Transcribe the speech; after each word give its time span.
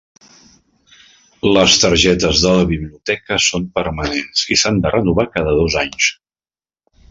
Les 1.57 1.75
targetes 1.83 2.41
de 2.45 2.53
la 2.61 2.65
biblioteca 2.71 3.39
són 3.49 3.69
permanents 3.77 4.49
i 4.57 4.59
s'han 4.65 4.83
de 4.87 4.95
renovar 4.99 5.29
cada 5.39 5.57
dos 5.63 5.81
anys. 5.87 6.11